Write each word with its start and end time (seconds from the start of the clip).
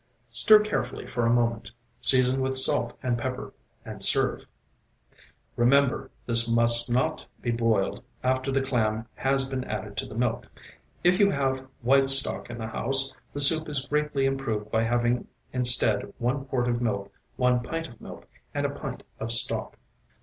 Stir 0.31 0.61
carefully 0.61 1.05
for 1.05 1.27
a 1.27 1.31
moment, 1.31 1.69
season 1.99 2.41
with 2.41 2.57
salt 2.57 2.97
and 3.03 3.19
pepper, 3.19 3.53
and 3.85 4.01
serve. 4.03 4.47
Remember 5.55 6.09
this 6.25 6.51
must 6.51 6.89
not 6.89 7.23
be 7.43 7.51
boiled 7.51 8.01
after 8.23 8.51
the 8.51 8.63
clam 8.63 9.05
has 9.13 9.47
been 9.47 9.63
added 9.65 9.95
to 9.97 10.07
the 10.07 10.15
milk. 10.17 10.47
If 11.03 11.19
you 11.19 11.29
have 11.29 11.67
white 11.83 12.09
stock 12.09 12.49
in 12.49 12.57
the 12.57 12.65
house 12.65 13.13
the 13.31 13.39
soup 13.39 13.69
is 13.69 13.85
greatly 13.85 14.25
improved 14.25 14.71
by 14.71 14.85
having 14.85 15.27
instead 15.53 16.11
one 16.17 16.45
quart 16.45 16.67
of 16.67 16.81
milk, 16.81 17.13
one 17.35 17.61
pint 17.61 17.87
of 17.87 18.01
milk 18.01 18.27
and 18.55 18.65
a 18.65 18.71
pint 18.71 19.03
of 19.19 19.31
stock. 19.31 19.77